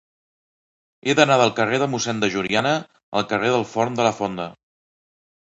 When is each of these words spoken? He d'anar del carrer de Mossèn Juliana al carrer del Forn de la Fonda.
He 1.03 1.13
d'anar 1.19 1.35
del 1.41 1.53
carrer 1.59 1.79
de 1.83 1.89
Mossèn 1.91 2.23
Juliana 2.37 2.73
al 3.21 3.27
carrer 3.35 3.53
del 3.59 3.69
Forn 3.75 4.01
de 4.01 4.09
la 4.11 4.17
Fonda. 4.23 4.51